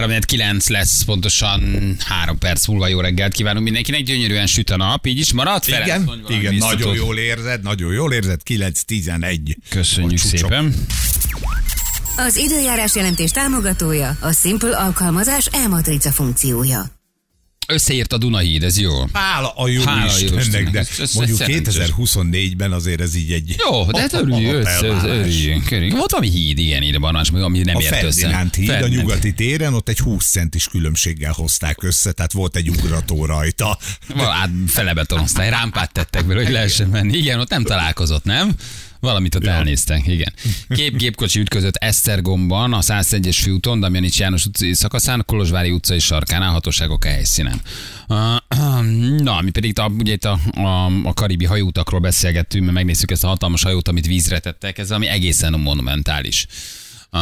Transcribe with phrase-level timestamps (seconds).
[0.00, 4.02] 3-9 lesz pontosan 3 perc múlva jó reggelt kívánunk mindenkinek.
[4.02, 5.64] Gyönyörűen süt a nap, így is marad.
[5.64, 9.56] Ferenc, Igen, igen, nagyon jól érzed, nagyon jól érzed, 9-11.
[9.68, 10.74] Köszönjük szépen.
[12.16, 16.97] Az időjárás jelentés támogatója a Simple alkalmazás e-matrica funkciója.
[17.72, 18.92] Összeírt a Dunahíd, ez jó.
[19.12, 20.70] Hála a jó Hála a Istennek, Istennek.
[20.72, 21.74] de Ez- ez mondjuk szerencsés.
[21.74, 24.68] 2024-ben azért ez így egy Jó, de hát örüljünk,
[25.02, 25.70] örüljünk.
[25.70, 25.96] örüljünk.
[25.96, 28.00] Volt valami híd, igen, ide van, ami nem A ért össze.
[28.00, 29.02] Ferdinánd híd a Ferdinánd.
[29.02, 33.78] nyugati téren, ott egy 20 centis különbséggel hozták össze, tehát volt egy ugrató rajta.
[34.14, 37.16] Val- Hát felebetonozták, rámpát tettek belőle, hogy lehessen menni.
[37.16, 38.54] Igen, ott nem találkozott, nem?
[39.00, 40.32] Valamit ott elnéztek, igen.
[40.68, 47.04] Kép gépkocsi ütközött Esztergomban, a 101-es főúton, Damjanics János utcai szakaszán, Kolozsvári utcai sarkánál, hatóságok
[47.04, 47.60] a helyszínen.
[49.28, 53.24] Na, mi pedig a, ugye itt a, a, a karibi hajóutakról beszélgettünk, mert megnézzük ezt
[53.24, 56.46] a hatalmas hajót, amit vízre tettek, ez ami egészen monumentális.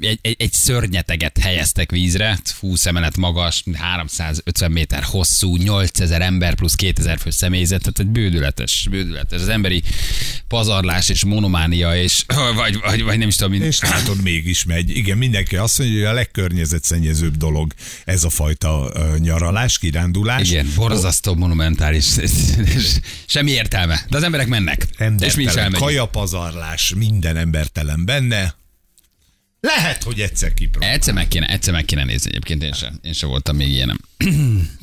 [0.00, 6.74] Egy, egy, egy szörnyeteget helyeztek vízre, 20 emelet magas, 350 méter hosszú, 8000 ember plusz
[6.74, 9.40] 2000 fő személyzet, tehát egy bődületes, bődületes.
[9.40, 9.82] Az emberi
[10.48, 14.96] pazarlás és monománia, és vagy, vagy, vagy nem is tudom, mint, És látod, mégis megy.
[14.96, 17.72] Igen, mindenki azt mondja, hogy a legkörnyezetszennyezőbb dolog
[18.04, 20.50] ez a fajta nyaralás, kirándulás.
[20.50, 22.06] igen, borzasztó, monumentális,
[23.26, 24.04] semmi értelme.
[24.08, 25.82] De az emberek mennek, és mi is Embertelen, elmegyünk.
[25.84, 28.58] kajapazarlás, minden embertelen benne.
[29.60, 30.90] Lehet, hogy egyszer kipróbál.
[30.90, 33.98] Egyszer meg kéne, egyszer meg kéne nézni egyébként, én sem, én sem voltam még ilyenem.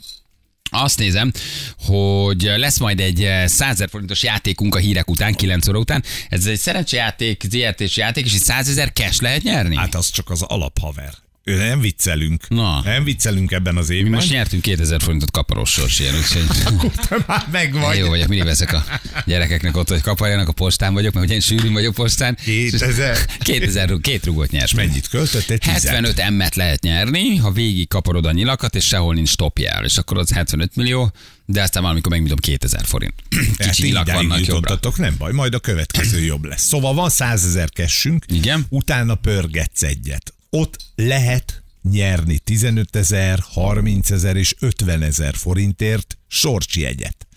[0.69, 1.31] Azt nézem,
[1.78, 6.03] hogy lesz majd egy 100 ezer forintos játékunk a hírek után, 9 óra után.
[6.30, 9.75] Ez egy szerencsejáték, ZRT-s játék, és itt 100 ezer cash lehet nyerni?
[9.75, 11.14] Hát az csak az alaphaver.
[11.56, 12.48] Nem viccelünk.
[12.50, 12.81] Na.
[12.84, 14.12] Nem viccelünk ebben az mi évben.
[14.12, 16.48] most nyertünk 2000 forintot kaparós sors ilyen, úgyhogy
[17.09, 17.98] Te már meg vagy.
[17.98, 18.86] jó vagyok, mindig veszek a
[19.26, 22.38] gyerekeknek ott, hogy kaparjanak, a postán vagyok, mert ugye én sűrűn vagyok postán.
[22.44, 23.18] 2000.
[23.40, 24.73] 2000, rú- két rúgót nyers.
[24.73, 25.58] Mennyit költöttél?
[25.62, 30.18] 75 emmet lehet nyerni, ha végig kaparod a nyilakat, és sehol nincs stopjel, és akkor
[30.18, 31.12] az 75 millió,
[31.46, 33.14] de aztán valamikor megmondom 2000 forint.
[33.58, 34.79] Kicsi nyilak vannak jobbra.
[34.96, 36.66] nem baj, majd a következő jobb lesz.
[36.66, 38.66] Szóval van 100 ezer kessünk, Igen.
[38.69, 40.31] utána pörgetsz egyet.
[40.50, 47.28] Ott lehet nyerni 15 ezer, 30 ezer és 50 ezer forintért sorcsjegyet.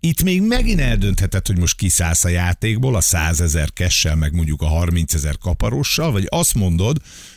[0.00, 4.62] Itt még megint eldöntheted, hogy most kiszállsz a játékból a 100 ezer kessel, meg mondjuk
[4.62, 6.96] a 30 ezer kaparossal, vagy azt mondod,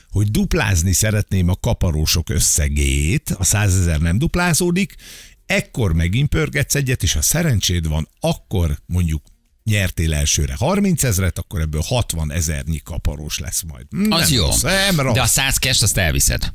[0.09, 4.96] hogy duplázni szeretném a kaparósok összegét, a 100 ezer nem duplázódik,
[5.46, 9.24] ekkor megint pörgetsz egyet, és ha szerencséd van, akkor mondjuk
[9.70, 13.86] nyertél elsőre 30 ezeret, akkor ebből 60 ezernyi kaparós lesz majd.
[13.90, 14.46] Hm, Az nem jó.
[14.46, 15.14] Rossz, nem rossz.
[15.14, 16.53] De a 100 cash azt elviszed.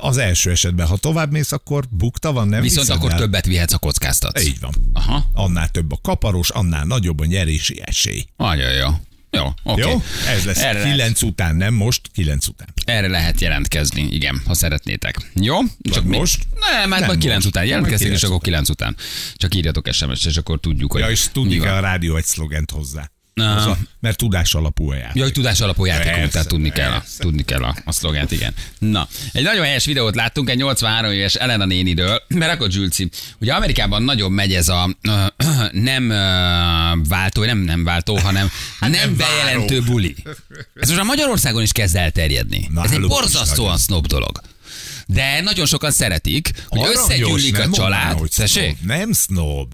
[0.00, 3.18] Az első esetben, ha tovább mész, akkor bukta van, nem Viszont akkor el?
[3.18, 4.44] többet vihetsz a kockáztatsz.
[4.44, 4.72] Így van.
[4.92, 5.24] Aha.
[5.34, 8.24] Annál több a kaparós, annál nagyobb a nyerési esély.
[8.36, 8.88] Nagyon jó.
[9.30, 9.80] Jó, oké.
[9.80, 10.02] Jó?
[10.28, 12.68] Ez lesz Erre, 9 után, nem most, 9 után.
[12.84, 15.16] erre lehet jelentkezni, igen, ha szeretnétek.
[15.34, 15.58] Jó?
[15.92, 16.46] Csak még- most?
[16.70, 17.46] Nem, hát Nem majd 9 most.
[17.46, 18.96] után jelentkeztek, és 9 akkor 9 után.
[19.34, 22.24] Csak írjatok SMS-t, és akkor tudjuk, hogy Ja, és tudni mi kell a rádió egy
[22.24, 23.10] szlogent hozzá.
[23.34, 25.16] Az a, mert tudás alapú a játék.
[25.16, 27.18] Ja, hogy tudás alapú játékunk, Persze, tehát tudni kell, a, persze.
[27.22, 28.54] tudni kell a, a szlogent, igen.
[28.78, 33.08] Na, egy nagyon helyes videót láttunk egy 83 éves Elena nénidől, mert akkor Zsülci.
[33.40, 34.96] Ugye Amerikában nagyon megy ez a
[35.72, 36.08] nem
[37.08, 39.92] váltó, nem nem váltó, hanem nem, nem bejelentő váró.
[39.92, 40.14] buli.
[40.74, 42.68] Ez most a Magyarországon is kezd elterjedni.
[42.72, 44.40] Na, ez egy borzasztóan snob dolog.
[45.06, 47.78] De nagyon sokan szeretik, hogy Aranyos, összegyűlik a család.
[47.78, 48.76] mondaná, hogy Tessék?
[48.82, 49.72] Nem snob.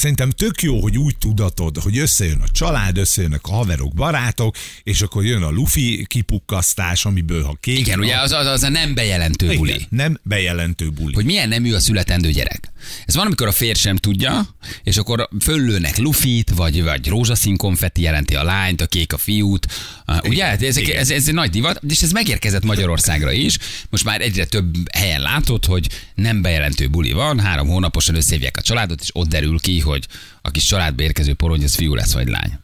[0.00, 5.02] Szerintem tök jó, hogy úgy tudatod, hogy összejön a család, összejönnek a haverok, barátok, és
[5.02, 7.78] akkor jön a lufi kipukkasztás, amiből ha kék.
[7.78, 9.70] Igen, ugye az, az, az a nem bejelentő buli.
[9.70, 11.14] Igen, nem bejelentő buli.
[11.14, 12.72] hogy milyen nemű a születendő gyerek.
[13.06, 14.46] Ez van, amikor a férj sem tudja,
[14.82, 19.66] és akkor föllőnek lufit, vagy, vagy rózsaszín konfetti jelenti a lányt, a kék a fiút.
[20.06, 20.44] Uh, Ugye?
[20.44, 20.98] Ezek, Igen.
[20.98, 23.58] ez, ez egy nagy divat, és ez megérkezett Magyarországra is.
[23.90, 28.62] Most már egyre több helyen látod, hogy nem bejelentő buli van, három hónaposan összehívják a
[28.62, 30.06] családot, és ott derül ki, hogy
[30.42, 32.58] a kis családba érkező porony, az fiú lesz, vagy lány.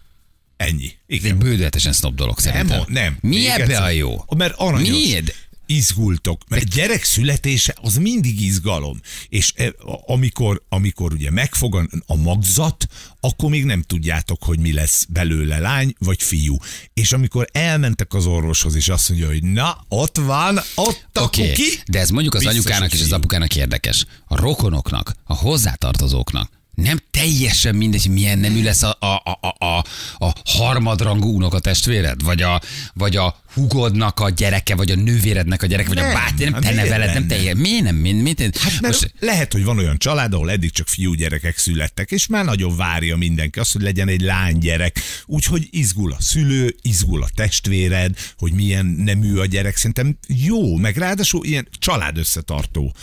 [0.57, 0.87] Ennyi.
[0.87, 1.39] Ez egy Igen.
[1.39, 2.79] bődületesen snob dolog szerintem.
[2.79, 3.19] Nem, nem.
[3.21, 3.83] Mi ebbe egyszer.
[3.83, 4.25] a jó?
[4.37, 4.89] Mert aranyos.
[4.89, 5.35] Miért?
[5.67, 6.43] Izgultok.
[6.49, 9.01] Mert egy gyerek születése az mindig izgalom.
[9.29, 9.75] És e,
[10.07, 12.87] amikor, amikor ugye megfog a, magzat,
[13.21, 16.57] akkor még nem tudjátok, hogy mi lesz belőle lány vagy fiú.
[16.95, 21.49] És amikor elmentek az orvoshoz, és azt mondja, hogy na, ott van, ott a Oké,
[21.49, 21.83] kuki.
[21.87, 24.05] de ez mondjuk az Biztos, anyukának és az apukának érdekes.
[24.27, 29.85] A rokonoknak, a hozzátartozóknak nem teljesen mindegy, hogy milyen nemű lesz a, a, a, a,
[30.19, 32.61] a, harmadrangú unokatestvéred, vagy a,
[32.95, 36.53] vagy a hugodnak a gyereke, vagy a nővérednek a gyereke, vagy Nem, a báty, nem
[36.53, 37.55] hát te neveled, nem te.
[37.55, 37.97] Miért nem?
[37.97, 41.59] Miért, miért, Hát mert most, lehet, hogy van olyan család, ahol eddig csak fiú gyerekek
[41.59, 45.01] születtek, és már nagyon várja mindenki azt, hogy legyen egy lánygyerek.
[45.27, 49.77] Úgyhogy izgul a szülő, izgul a testvéred, hogy milyen nemű a gyerek.
[49.77, 52.95] Szerintem jó, meg ráadásul ilyen család összetartó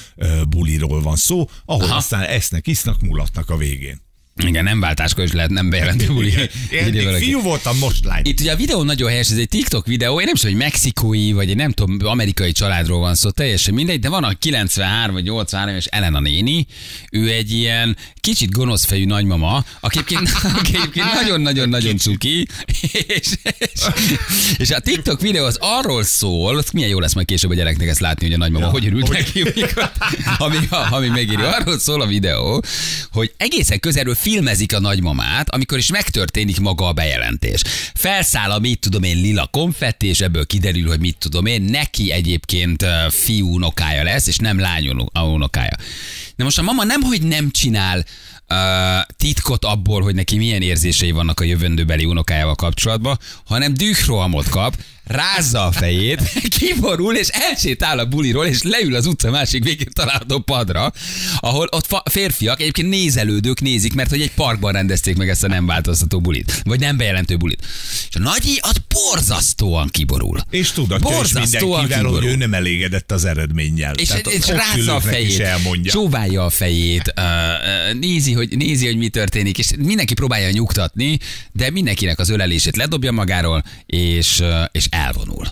[0.50, 1.96] buliról van szó, ahol Aha.
[1.96, 4.02] aztán esznek, isznak, mulatnak a végén.
[4.36, 6.34] Igen, nem váltáskor is lehet nem bejelentő buli.
[6.70, 8.22] Én fiú voltam, most lány.
[8.26, 11.32] Itt ugye a videó nagyon helyes, ez egy TikTok videó, én nem tudom, hogy mexikói,
[11.32, 15.24] vagy egy nem tudom, amerikai családról van szó, teljesen mindegy, de van a 93 vagy
[15.24, 16.66] 83 éves Elena néni,
[17.12, 22.48] ő egy ilyen kicsit gonosz fejű nagymama, aki egyébként, nagyon-nagyon-nagyon cuki,
[22.92, 23.82] és, és,
[24.58, 28.00] és, a TikTok videó az arról szól, milyen jó lesz majd később a gyereknek ezt
[28.00, 29.44] látni, hogy a nagymama Ja, hogy örült neki,
[30.38, 30.58] ami,
[30.90, 31.56] ami megírja.
[31.56, 32.64] Arról szól a videó,
[33.12, 37.62] hogy egészen közelről filmezik a nagymamát, amikor is megtörténik maga a bejelentés.
[37.94, 42.12] Felszáll a mit tudom én lila konfetti, és ebből kiderül, hogy mit tudom én, neki
[42.12, 45.76] egyébként fiú unokája lesz, és nem lány unokája.
[46.36, 48.06] De most a mama nem, hogy nem csinál
[48.50, 48.56] uh,
[49.18, 55.66] titkot abból, hogy neki milyen érzései vannak a jövendőbeli unokájával kapcsolatban, hanem dührohamot kap, rázza
[55.66, 56.22] a fejét,
[56.60, 60.94] kiborul, és elsétál a buliról, és leül az utca másik végén található padra,
[61.40, 65.66] ahol ott férfiak, egyébként nézelődők nézik, mert hogy egy parkban rendezték meg ezt a nem
[65.66, 67.66] változtató bulit, vagy nem bejelentő bulit.
[68.10, 70.40] És a nagyi az borzasztóan kiborul.
[70.50, 73.94] És is Borzasztóan mindenkivel, hogy ő nem elégedett az eredménnyel.
[73.96, 75.44] És, Tehát és rázza a fejét,
[75.84, 77.14] csóválja a fejét,
[78.00, 81.20] nézi, hogy, nézi, hogy mi történik, és mindenki próbálja nyugtatni,
[81.52, 85.46] de mindenkinek az ölelését ledobja magáról, és, és elvonul.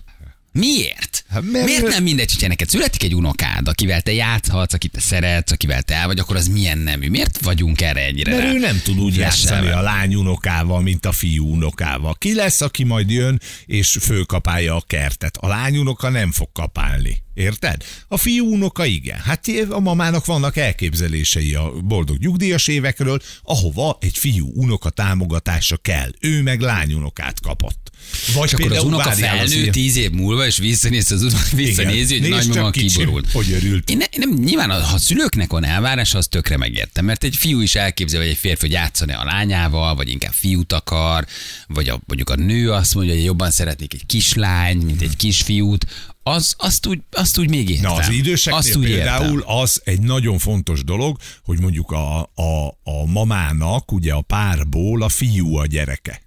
[0.54, 1.24] Miért?
[1.30, 5.00] Hát mert- Miért nem mindegy, hogyha neked születik egy unokád, akivel te játszhatsz, akit te
[5.00, 7.10] szeretsz, akivel te el vagy, akkor az milyen nemű?
[7.10, 8.52] Miért vagyunk erre ennyire Mert rá?
[8.52, 12.16] ő nem tud úgy játszani a lány unokával, mint a fiú unokával.
[12.16, 15.38] Ki lesz, aki majd jön és fölkapálja a kertet?
[15.38, 17.24] A lány unoka nem fog kapálni.
[17.34, 17.84] Érted?
[18.08, 19.20] A fiú unoka igen.
[19.20, 26.10] Hát a mamának vannak elképzelései a boldog nyugdíjas évekről, ahova egy fiú unoka támogatása kell.
[26.20, 27.90] Ő meg lány unokát kapott.
[28.34, 32.30] Vagy És akkor az unoka felnő tíz év múlva, és visszanéz az unoka, visszanézi, hogy
[32.30, 33.32] nagymama kiborult.
[33.32, 33.90] hogy örült.
[33.90, 37.76] Én, ne, nem, nyilván, ha szülőknek van elvárása, az tökre megértem, mert egy fiú is
[37.76, 41.26] elképzel, hogy egy férfi hogy játszani a lányával, vagy inkább fiút akar,
[41.68, 45.86] vagy a, mondjuk a nő azt mondja, hogy jobban szeretnék egy kislány, mint egy kisfiút,
[46.24, 47.92] az, azt, úgy, azt úgy még értem.
[47.92, 49.56] Na, az időseknél azt úgy például értem.
[49.56, 55.10] az egy nagyon fontos dolog, hogy mondjuk a, a, a mamának, ugye a párból a
[55.10, 56.22] fiú a gyereke.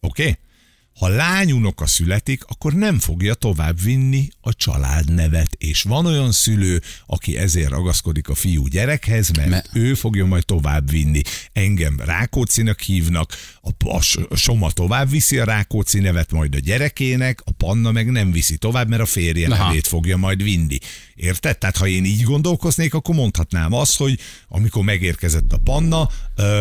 [0.00, 0.22] Oké?
[0.22, 0.38] Okay?
[0.98, 6.82] Ha lány unoka születik, akkor nem fogja tovább vinni a családnevet, és van olyan szülő,
[7.06, 11.20] aki ezért ragaszkodik a fiú gyerekhez, mert Me- ő fogja majd tovább vinni.
[11.52, 17.40] Engem Rákócinak hívnak, a, a, a Soma tovább viszi a Rákóczi nevet majd a gyerekének,
[17.44, 19.66] a Panna meg nem viszi tovább, mert a férje Aha.
[19.66, 20.78] nevét fogja majd vinni.
[21.18, 21.58] Érted?
[21.58, 24.18] Tehát ha én így gondolkoznék, akkor mondhatnám azt, hogy
[24.48, 26.08] amikor megérkezett a Panna,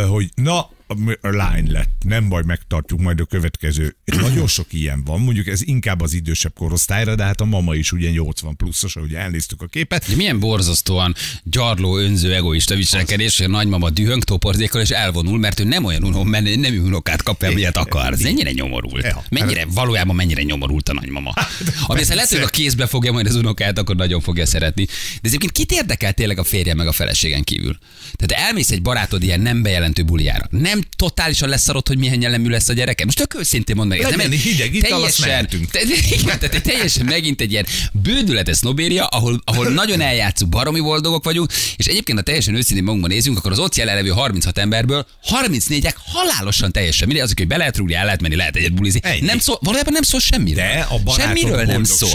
[0.08, 0.70] hogy na,
[1.22, 3.96] lány lett, nem baj, megtartjuk majd a következő.
[4.06, 7.92] Nagyon sok ilyen van, mondjuk ez inkább az idősebb korosztályra, de hát a mama is
[7.92, 10.08] ugye 80 pluszos, ahogy elnéztük a képet.
[10.08, 15.60] De milyen borzasztóan gyarló, önző, egoista viselkedés, hogy a nagymama dühöng toporzékkal és elvonul, mert
[15.60, 18.14] ő nem olyan unom, nem unokát kap el, milyet akar.
[18.14, 19.04] Ez mennyire nyomorult.
[19.04, 19.24] Ja.
[19.30, 21.34] Mennyire, valójában mennyire nyomorult a nagymama.
[21.88, 24.86] Ami aztán lehet, hogy a kézbe fogja majd az unokát, akkor nagyon fogja szeretni.
[24.86, 27.78] De egyébként kit érdekel tényleg a férje meg a feleségen kívül?
[28.16, 30.48] Tehát elmész egy barátod ilyen nem bejelentő buliára.
[30.50, 33.06] Nem totálisan leszarod, hogy milyen jellemű lesz a gyereke.
[33.06, 35.70] Most tök őszintén ez Legyen egy hideg azt mehetünk.
[35.72, 35.80] te,
[36.12, 41.24] igen, tehát egy teljesen megint egy ilyen bődületes sznobéria, ahol, ahol nagyon eljátszunk, baromi boldogok
[41.24, 45.94] vagyunk, és egyébként, ha teljesen őszintén magunkban nézünk, akkor az ott jelenlevő 36 emberből 34-ek
[46.06, 49.00] halálosan teljesen mindegy, azok, hogy be lehet rúgni, el lehet menni, lehet egyet bulizni.
[49.04, 49.26] Ennyi.
[49.26, 50.64] Nem szól, valójában nem szól semmiről.
[50.64, 52.10] De a barátom Semmiről nem szól.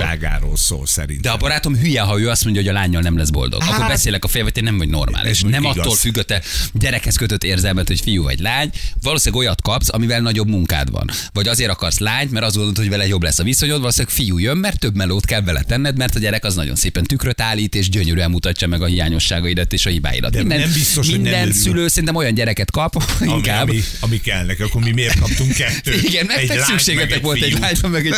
[0.54, 1.22] szól szerintem.
[1.22, 3.62] De a barátom hülye, ha ő azt mondja, hogy a lányjal nem lesz boldog.
[3.62, 5.42] Hát, akkor beszélek a fél, te nem vagy normális.
[5.42, 5.76] ez Nem igaz.
[5.76, 8.70] attól függ a te gyerekhez kötött érzelmet, hogy fiú vagy lány.
[9.02, 11.10] Valószínűleg olyat kapsz, amivel nagyobb munkád van.
[11.32, 14.38] Vagy azért akarsz lányt, mert azt gondolod, hogy vele jobb lesz a viszonyod, valószínűleg fiú
[14.38, 17.74] jön, mert több melót kell vele tenned, mert a gyerek az nagyon szépen tükröt állít,
[17.74, 20.32] és gyönyörűen mutatja meg a hiányosságaidat és a hibáidat.
[20.32, 23.68] De minden nem biztos, hogy nem minden szülő szerintem olyan gyereket kap, ami, inkább.
[23.68, 26.02] ami, ami kellnek, akkor mi miért kaptunk kettőt?
[26.02, 28.14] Igen, Egy nektek szükségetek volt egy lányra, meg egy,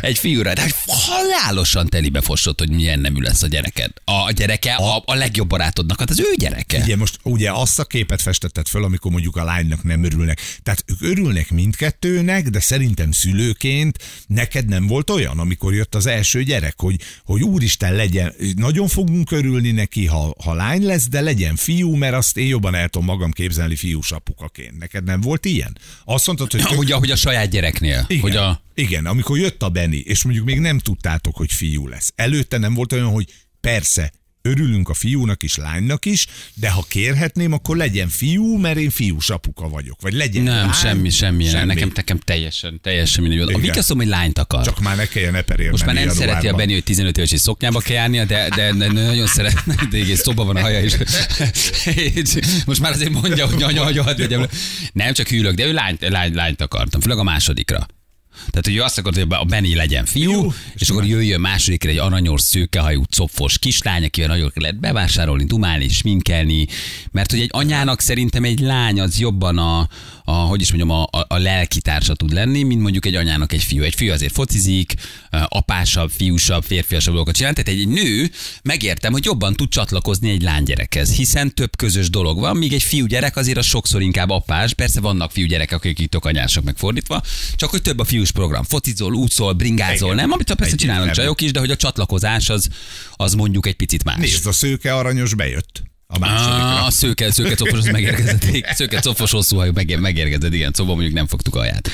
[0.00, 0.52] egy fiúra.
[0.52, 3.90] De halálosan telibe fosott, hogy milyen nemű lesz a gyereked.
[4.04, 6.78] A gyereke a, a legjobb barátodnak, hát az ő gyereke.
[6.82, 10.40] Ugye most ugye azt a képet festetted föl, amikor mondjuk a lánynak nem örülnek.
[10.62, 16.42] Tehát ők örülnek mindkettőnek, de szerintem szülőként neked nem volt olyan, amikor jött az első
[16.42, 21.56] gyerek, hogy, hogy úristen legyen, nagyon fogunk örülni neki, ha, ha lány lesz, de legyen
[21.56, 24.78] fiú, mert azt én jobban el tudom magam képzelni fiús apukaként.
[24.78, 25.78] Neked nem volt ilyen?
[26.04, 26.62] Azt mondtad, hogy...
[26.62, 28.04] Hogy, ahogy a saját gyereknél.
[28.08, 31.88] Igen, Hogy a, igen, amikor jött a Benny, és mondjuk még nem tudtátok, hogy fiú
[31.88, 32.12] lesz.
[32.14, 37.52] Előtte nem volt olyan, hogy persze, örülünk a fiúnak is, lánynak is, de ha kérhetném,
[37.52, 40.00] akkor legyen fiú, mert én fiús apuka vagyok.
[40.00, 41.66] Vagy legyen nem, lány, semmi, semmi, semmi.
[41.66, 43.54] Nekem, nekem teljesen, teljesen mindegy.
[43.54, 43.78] A Igen.
[43.78, 44.64] Azt mondom, hogy lányt akar.
[44.64, 46.56] Csak már ne kelljen eperél Most már nem szereti a januárban.
[46.56, 50.20] Benni, hogy 15 éves és szoknyába kell járnia, de, de, de nagyon szeret, de egész
[50.20, 50.96] szoba van a haja is.
[52.66, 54.46] Most már azért mondja, hogy anya, anya, hadd vegyem.
[54.92, 57.86] Nem csak hűlök, de ő lányt, lány, lányt akartam, főleg a másodikra.
[58.36, 61.90] Tehát, hogy ő azt akarta, hogy a Benni legyen fiú, Jó, és akkor jöjjön másodikra
[61.90, 66.66] egy aranyos, szőkehajú, copfos kislány, akivel nagyon lehet bevásárolni, dumálni, sminkelni,
[67.10, 69.88] mert hogy egy anyának szerintem egy lány az jobban a,
[70.24, 73.62] a hogy is mondjam, a, a, a lelkitársa tud lenni, mint mondjuk egy anyának egy
[73.62, 73.82] fiú.
[73.82, 74.94] Egy fiú azért focizik,
[75.48, 78.30] apásabb, fiúsabb, férfiasabb dolgokat csinál, tehát egy nő
[78.62, 83.36] megértem, hogy jobban tud csatlakozni egy lánygyerekhez, hiszen több közös dolog van, míg egy fiúgyerek
[83.36, 87.22] azért az sokszor inkább apás, persze vannak fiúgyerekek, akik itt anyások megfordítva,
[87.54, 88.64] csak hogy több a fiús program.
[88.64, 90.32] Focizol, úszol, bringázol, nem?
[90.32, 90.92] Amit persze Egyértelmű.
[90.92, 92.68] csinálnak csajok is, de hogy a csatlakozás az,
[93.12, 94.16] az mondjuk egy picit más.
[94.16, 95.82] Nézd, a szőke aranyos bejött.
[96.06, 96.74] A másodikra.
[96.76, 98.44] Ah, a szőke, szőke copos az megérkezett.
[98.74, 101.90] Szőke copos hosszú hajú meg, megérkezett, igen, szóval mondjuk nem fogtuk alját.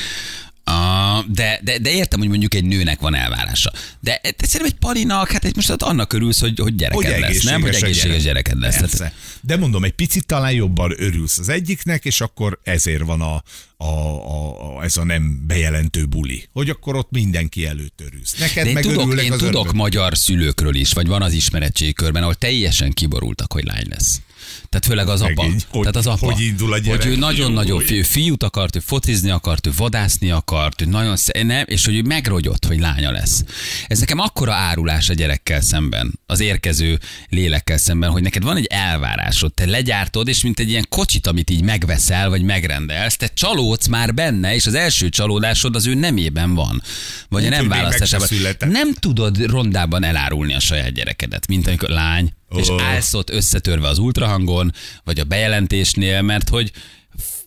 [0.66, 3.73] Uh, de, de, de, értem, hogy mondjuk egy nőnek van elvárása.
[4.00, 7.42] De, de szerintem egy parinak, hát egy most ott annak örülsz, hogy, hogy gyereked lesz,
[7.42, 7.61] nem?
[7.61, 8.23] Hogy egészséges gyerek.
[8.23, 8.78] gyereked lesz.
[8.78, 8.97] Persze.
[8.97, 13.42] Tehát, De mondom, egy picit talán jobban örülsz az egyiknek, és akkor ezért van a,
[13.76, 16.49] a, a, a, ez a nem bejelentő buli.
[16.52, 18.35] Hogy akkor ott mindenki előtt örülsz.
[18.35, 19.73] Neked de én meg tudok, én tudok örökök.
[19.73, 24.21] magyar szülőkről is, vagy van az ismeretségi körben, ahol teljesen kiborultak, hogy lány lesz.
[24.69, 25.43] Tehát főleg az apa.
[25.43, 26.33] Megint, hogy- Tehát az apa.
[26.33, 27.03] hogy indul a gyerek?
[27.03, 31.65] Hogy ő nagyon-nagyon fiú, fiút akart, ő focizni akart, ő vadászni akart, ő nagyon nem,
[31.67, 33.45] és hogy ő megrogyott, hogy lánya lesz.
[33.87, 38.67] Ez nekem akkora árulás a gyerekkel szemben, az érkező lélekkel szemben, hogy neked van egy
[38.71, 43.87] elvárásod, te legyártod, és mint egy ilyen kocsit, amit így megveszel, vagy megrendelsz, te csalódsz
[43.87, 46.83] már benne, és az első csalódásod az ő nemében van.
[47.29, 48.29] Vagy a Úgy, nem választásában.
[48.59, 52.81] Nem tudod rondában elárulni a saját gyerekedet, mint amikor lány, és Ó.
[52.81, 54.73] állsz ott összetörve az ultrahangon,
[55.05, 56.73] vagy a bejelentésnél, mert hogy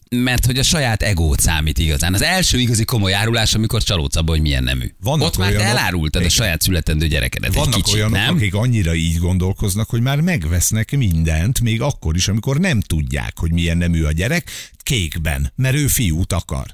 [0.09, 2.13] mert hogy a saját egót számít igazán.
[2.13, 4.91] Az első igazi komoly árulás, amikor csalódsz abban, hogy milyen nemű.
[5.01, 6.35] Vannak Ott már olyanok- elárultad a Igen.
[6.37, 8.35] saját születendő gyerekedet egy Vannak kicsit, olyanok, nem?
[8.35, 13.51] akik annyira így gondolkoznak, hogy már megvesznek mindent, még akkor is, amikor nem tudják, hogy
[13.51, 14.51] milyen nemű a gyerek,
[14.83, 16.65] kékben, mert ő fiút akar.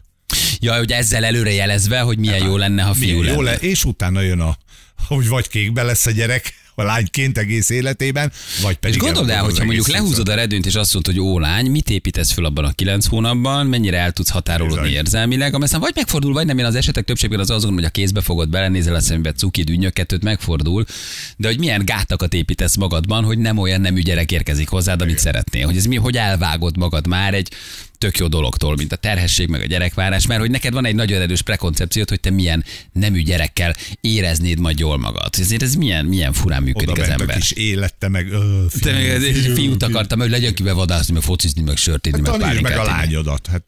[0.60, 3.34] Ja, hogy ezzel előre jelezve, hogy milyen jó lenne, ha fiú lenne.
[3.36, 4.58] jó le, és utána jön a,
[5.08, 9.44] hogy vagy kékben lesz a gyerek, a lányként egész életében, vagy És pedig gondold el,
[9.44, 12.66] hogyha mondjuk lehúzod a redőnyt, és azt mondod, hogy ó lány, mit építesz föl abban
[12.66, 14.98] a kilenc hónapban, mennyire el tudsz határolódni Bizony.
[14.98, 16.58] érzelmileg, ami aztán vagy megfordul, vagy nem.
[16.58, 19.94] Én az esetek többségben az azon, hogy a kézbe fogod, belenézel a szembe, cuki, dűnyök,
[19.94, 20.86] kettőt megfordul,
[21.38, 25.66] de hogy milyen gátakat építesz magadban, hogy nem olyan nemű gyerek érkezik hozzád, amit szeretnél.
[25.66, 27.52] Hogy ez mi, hogy elvágod magad már egy
[28.02, 31.22] tök jó dologtól, mint a terhesség, meg a gyerekvárás, mert hogy neked van egy nagyon
[31.22, 35.30] erős prekoncepciót, hogy te milyen nemű gyerekkel éreznéd majd jól magad.
[35.40, 37.36] Ezért ez milyen, milyen furán működik Oda az ember.
[37.38, 41.14] kis élette, meg ö, fiú, Te még ez fiú, fiút akartam, hogy legyen kivel vadászni,
[41.14, 43.48] meg focizni, meg sört inni, meg Tanítsd meg a pálinkát lányodat.
[43.48, 43.64] Hát,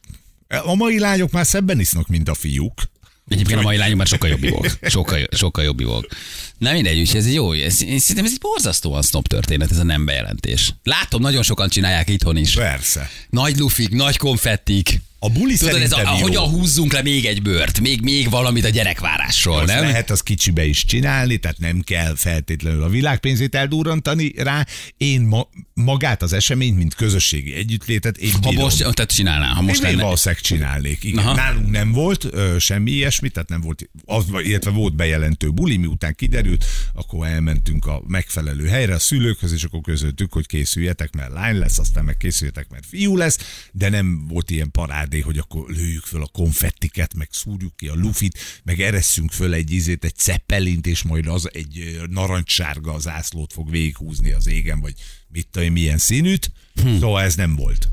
[0.65, 2.81] a mai lányok már szebben isznak, mint a fiúk.
[3.27, 4.79] Egyébként a mai lányom már sokkal jobb volt.
[4.81, 6.15] Sokkal, sokkal jobb volt.
[6.63, 7.51] Na mindegy, úgyhogy ez jó.
[7.53, 10.73] Ez, én szerintem ez egy borzasztóan snob történet, ez a nem bejelentés.
[10.83, 12.53] Látom, nagyon sokan csinálják itthon is.
[12.53, 13.09] Persze.
[13.29, 15.01] Nagy lufik, nagy konfettik.
[15.23, 18.65] A buli Tudod, ez a, a, hogyan húzzunk le még egy bört, még, még valamit
[18.65, 19.81] a gyerekvárásról, Azt nem?
[19.83, 24.65] lehet az kicsibe is csinálni, tehát nem kell feltétlenül a világpénzét eldurrantani rá.
[24.97, 28.63] Én ma, magát az eseményt, mint közösségi együttlétet, én Ha bírom.
[28.63, 30.03] most, tehát csinálnál, ha most én, én lenne.
[30.03, 31.03] valószínűleg csinálnék.
[31.03, 31.17] Igen.
[31.17, 31.35] Aha.
[31.35, 36.15] Nálunk nem volt ö, semmi ilyesmi, tehát nem volt, az, illetve volt bejelentő buli, miután
[36.15, 41.57] kiderült, akkor elmentünk a megfelelő helyre a szülőkhöz, és akkor közöltük, hogy készüljetek, mert lány
[41.57, 43.37] lesz, aztán meg készüljetek, mert fiú lesz,
[43.71, 44.71] de nem volt ilyen
[45.13, 49.53] parádé, hogy akkor lőjük föl a konfettiket, meg szúrjuk ki a lufit, meg eresszünk föl
[49.53, 54.93] egy izét, egy ceppelint, és majd az egy narancssárga zászlót fog végighúzni az égen, vagy
[55.27, 56.51] mit tudom, én, milyen színűt.
[56.75, 56.97] Hm.
[56.99, 57.89] Szóval ez nem volt.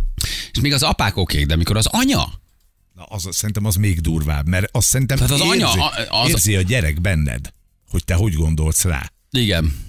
[0.52, 2.38] És még az apák okék, de amikor az anya
[2.94, 6.56] Na, az, szerintem az még durvább, mert azt szerintem Tehát az érzi, anya, az- érzi
[6.56, 7.52] a gyerek benned,
[7.88, 9.12] hogy te hogy gondolsz rá.
[9.30, 9.88] Igen.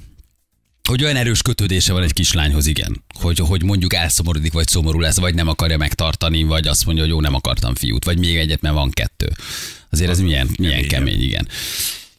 [0.92, 3.04] Hogy olyan erős kötődése van egy kislányhoz, igen.
[3.20, 7.14] Hogy, hogy mondjuk elszomorodik, vagy szomorú lesz, vagy nem akarja megtartani, vagy azt mondja, hogy
[7.14, 9.32] jó, nem akartam fiút, vagy még egyet, mert van kettő.
[9.90, 11.48] Azért ez milyen, milyen kemény, kemény, igen.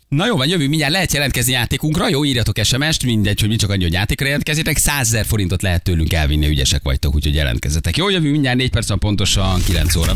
[0.08, 2.08] Na jó, van, jövő mindjárt lehet jelentkezni játékunkra.
[2.08, 4.76] Jó, írjatok SMS-t, mindegy, hogy mi csak annyi, hogy játékra jelentkezitek.
[4.76, 7.96] 100 000 forintot lehet tőlünk elvinni, ügyesek vagytok, úgyhogy jelentkezzetek.
[7.96, 10.14] Jó, jövő mindjárt 4 perc van pontosan 9 óra.